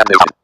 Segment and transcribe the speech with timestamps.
[0.00, 0.39] Active.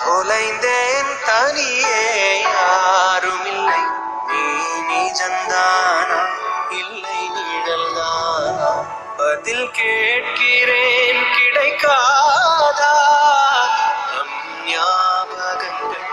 [0.00, 2.02] தொலைந்தேன் தனியே
[2.44, 3.82] யாரும் இல்லை
[4.28, 4.42] நீ
[4.90, 6.20] நிஜந்தானா
[6.80, 8.70] இல்லை நிழல்தானா
[9.18, 12.92] பதில் கேட்கிறேன் கிடைக்காதா?
[14.10, 14.36] நம்
[14.66, 16.06] ஞாபகங்கள்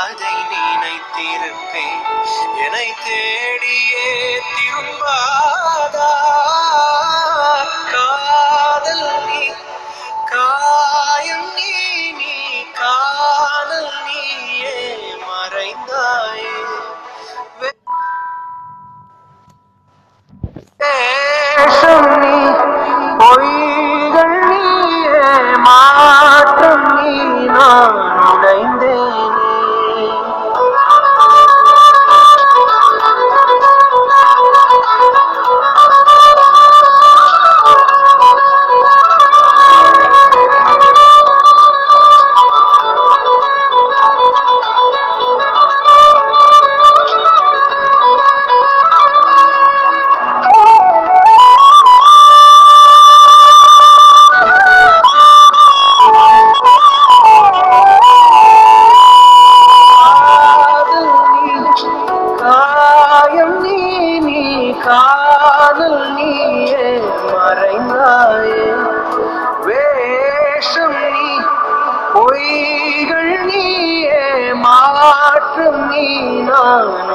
[0.00, 2.02] அதை நினைத்திருப்பேன்.
[2.64, 4.08] என்னை தேடியே
[4.50, 6.10] திரும்பாதா?
[7.92, 9.42] காதல் நீ
[10.32, 11.50] காயம்
[20.80, 21.94] सी
[23.20, 25.08] कोई गणी
[25.58, 26.70] माती
[27.50, 28.07] न
[76.68, 77.07] நான்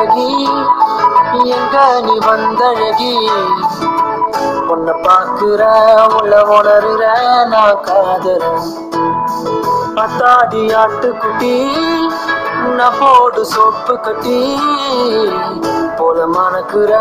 [0.00, 0.28] அழகி
[1.54, 3.14] எங்க நீ வந்தழகி.
[4.72, 5.62] உன்னை பாக்குற
[6.16, 7.02] உள்ள உணர்ற
[7.46, 8.46] நான் காதல்
[9.96, 11.54] பத்தாடி ஆட்டுக்குட்டி
[12.76, 14.38] நான் போடு சோப்பு கட்டி.
[15.98, 16.92] போல மணக்குற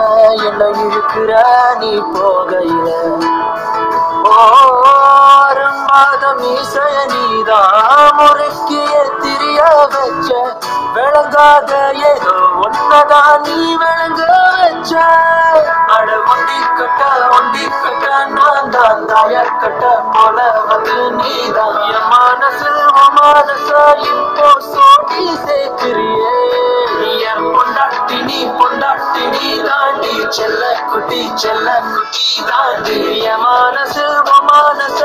[0.50, 1.32] என்ன இருக்கிற
[1.80, 2.88] நீ போகையில.
[4.34, 8.99] ஓரம் மாதம் இசைய நீதான் முறைக்கிய
[9.60, 10.30] திரிய வச்ச
[10.96, 11.72] விளங்காத
[12.10, 12.34] ஏதோ
[12.64, 14.22] ஒன்னதான் நீ விளங்க
[14.54, 14.92] வச்ச.
[15.96, 17.02] அட ஒண்டி கட்ட
[17.38, 18.06] ஒண்டி கட்ட
[18.36, 19.84] நான் தான் தாயார் கட்ட
[20.14, 20.38] போல
[20.70, 21.78] வந்து நீதான்.
[21.90, 23.70] என் மனசு உன் மனச
[24.08, 26.34] இப்போ சோட்டி சேர்க்கிறியே.
[27.32, 32.98] என் பொண்டாட்டி நீ பொண்டாட்டி நீ தாண்டி செல்ல குட்டி செல்ல குட்டி தாண்டி
[33.32, 35.00] என் மனசு உன் மனச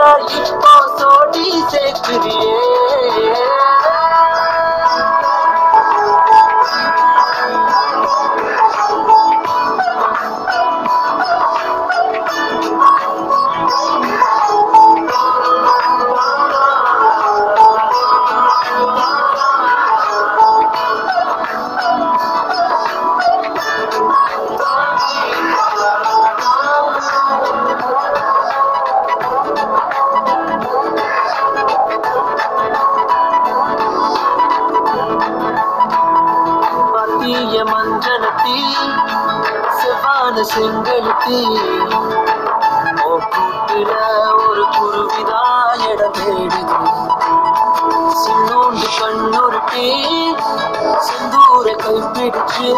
[51.04, 52.68] செந்தூர கைப்பிடிச்சு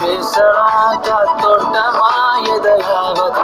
[0.00, 2.10] பேசலாம் காத்தோட்டமா
[2.52, 3.42] எதையாவது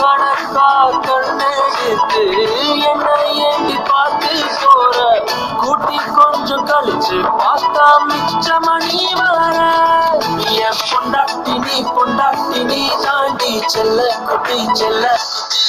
[0.00, 0.68] கணக்கா
[1.06, 2.22] கண்ணெடுத்து
[2.90, 3.16] என்னை
[3.48, 4.98] ஏண்டி பார்த்து போற
[5.62, 9.58] கூட்டி கொஞ்சம் கழிச்சு பார்த்தா மிச்சமணி வர
[10.60, 15.60] என் பொண்டாட்டி நீ பொண்டாட்டி தாண்டி செல்ல குட்டி செல்ல குட்டி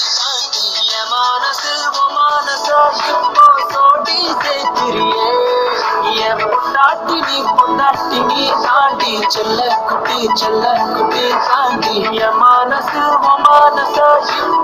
[6.51, 9.59] பொண்டாட்டினி பொண்டாட்டினி ஆண்டி செல்ல
[9.89, 13.03] குட்டி செல்ல குட்டி தாண்டி என் மனசு
[13.45, 14.60] மனசு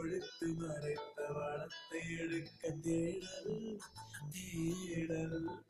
[0.00, 3.60] ஒழித்து மறைத்த வளத்தை எடுக்க தேடல்
[4.34, 5.69] தேடல்.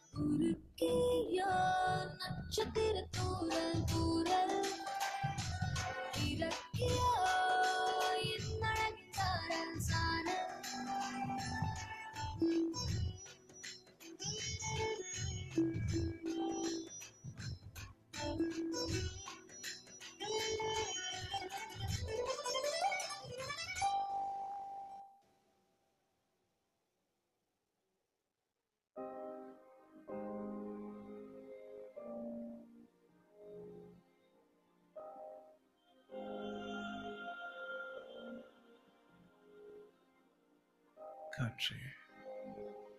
[41.40, 41.76] காற்றே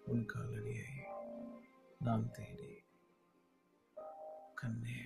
[0.06, 1.02] உன் காலடியை
[2.00, 2.84] நான் தேடி.
[4.56, 5.02] கண்ணே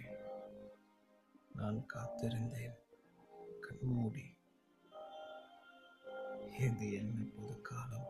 [1.53, 2.75] நான் காத்திருந்தேன்.
[3.61, 4.37] கண்மூடி
[6.59, 8.09] இது என்ன பொது காலம்?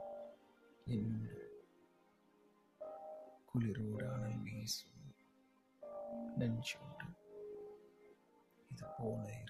[0.85, 1.65] என்னோடு
[3.53, 5.15] குளிரோடானல் வீசும்
[6.37, 7.05] நெஞ்சோடு.
[8.71, 9.43] இது போல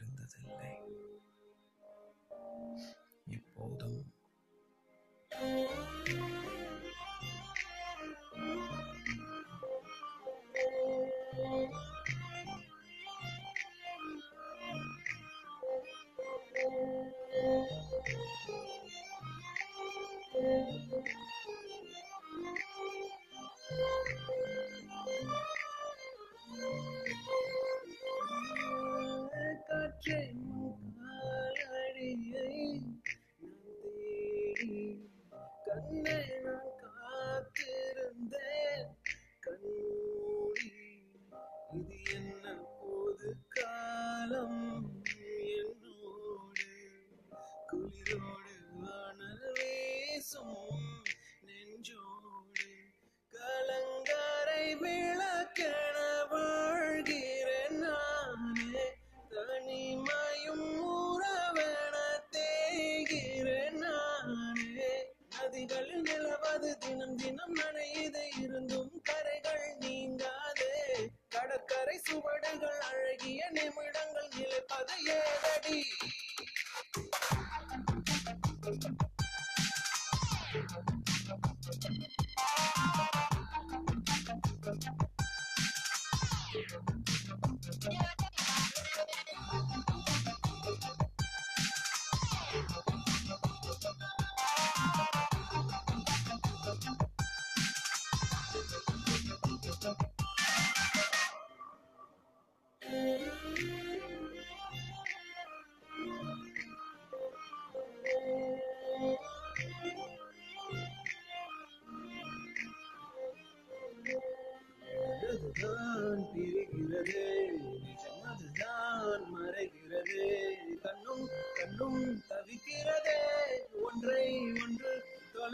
[73.65, 75.77] நிமிடங்கள் நிலைப்பது ஏதடி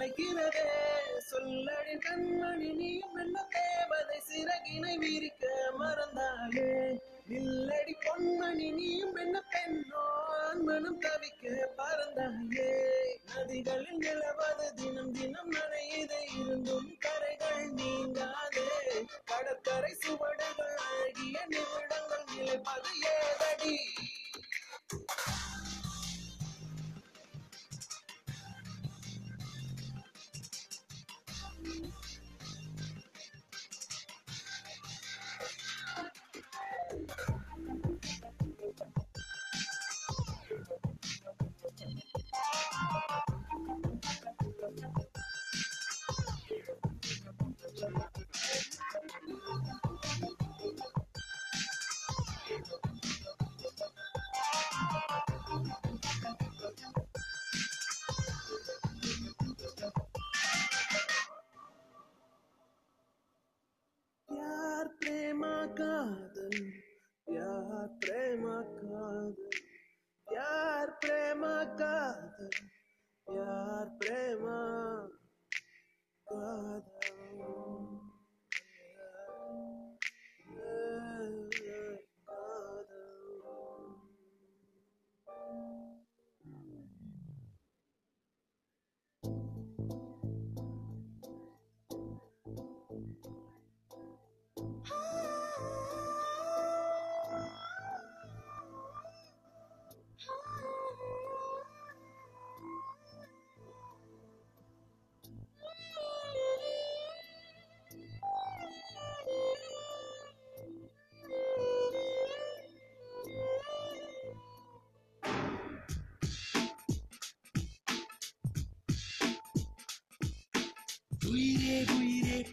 [0.01, 0.63] கலைக்கிறதே
[1.27, 3.37] சொல்லடி கண்மணி நீயும் என்ன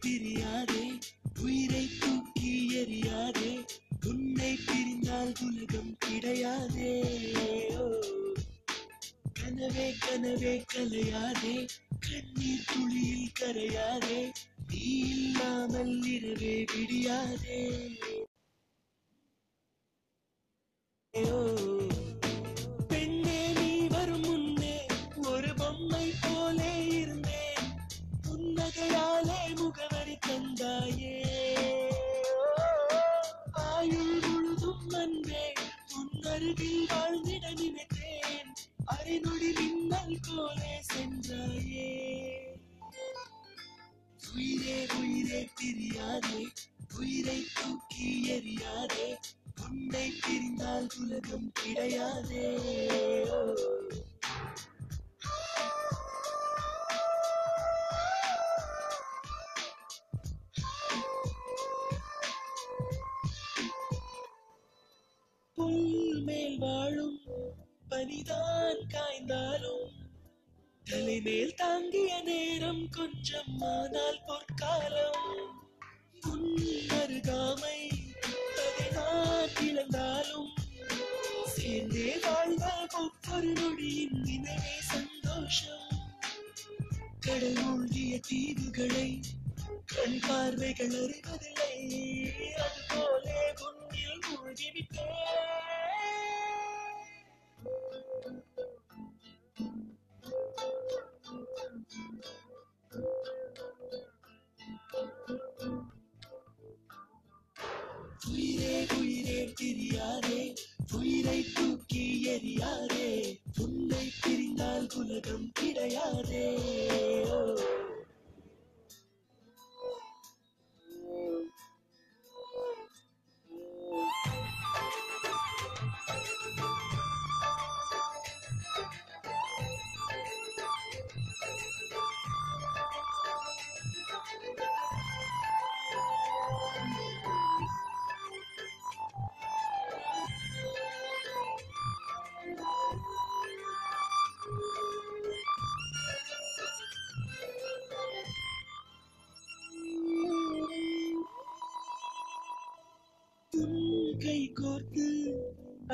[0.03, 0.85] பிரியாதே
[1.43, 3.53] உயிரை தூக்கி எறியாதே
[4.07, 6.95] உன்னை பிரிந்தால் உலகம் கிடையாதே.
[9.41, 11.57] கனவே கனவே கலையாதே
[12.09, 14.33] கண்ணீர் துளியில் கரையாதே
[14.71, 17.63] நீ இல்லாமல் இரவே விடியாதே.
[21.15, 21.58] ஓ
[52.11, 53.88] Oh.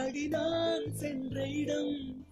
[0.05, 2.25] தேடி நான் சென்ற இடம்.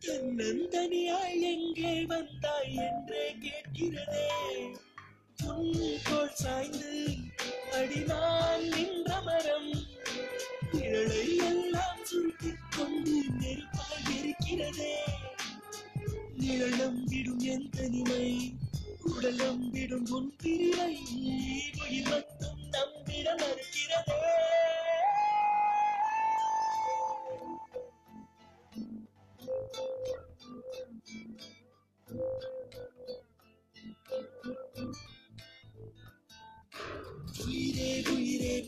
[0.00, 4.28] தன்னந்தனியாய் எங்கே வந்தாய் என்றே கேட்கிறதே.
[5.46, 5.98] உன்
[6.32, 7.14] சாய்ந்து
[7.70, 8.33] அடிநாள்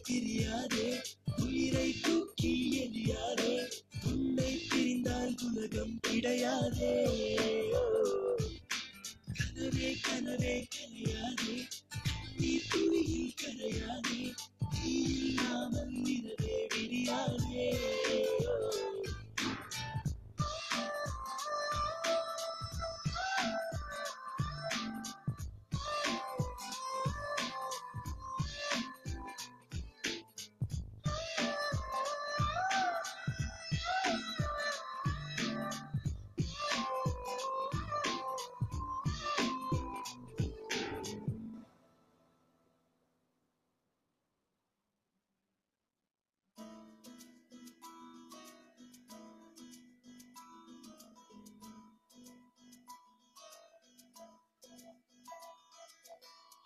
[0.07, 0.69] queria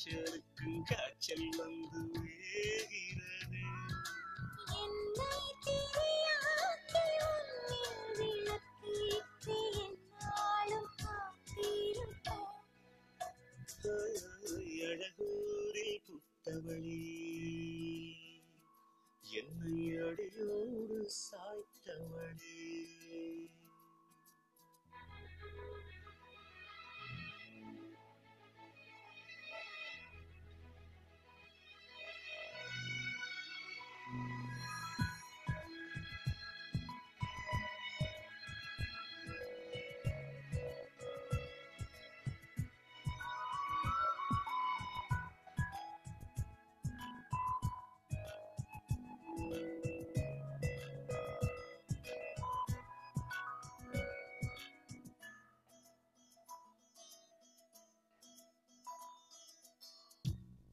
[0.02, 0.42] should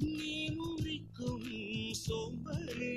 [0.00, 0.32] நீ
[0.66, 1.46] உரைக்கும்
[2.02, 2.96] சோம்பரே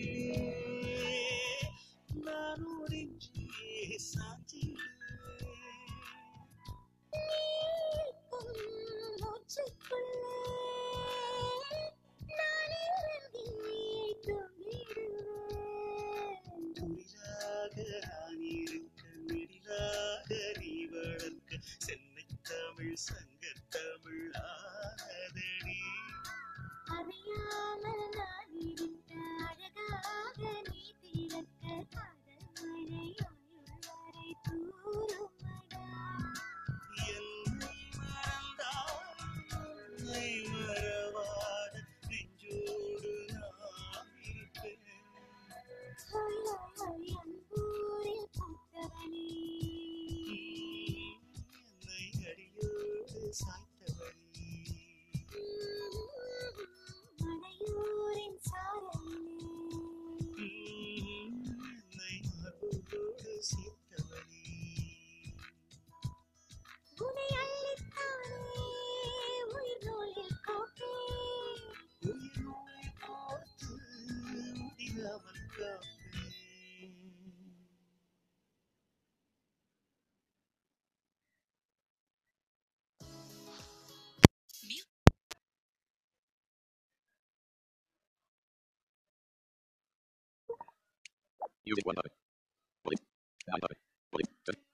[91.71, 91.95] Music one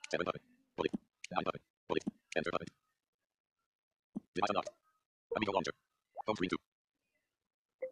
[0.09, 0.25] Seven
[2.37, 2.69] Enter topic.
[4.33, 4.69] Device unlocked.
[5.37, 5.73] Amigo launcher.
[6.25, 6.57] Phone screen two.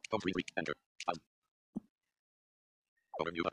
[0.09, 0.45] Phone screen three.
[0.57, 0.73] Enter.
[1.05, 1.21] Time.
[3.21, 3.45] Overview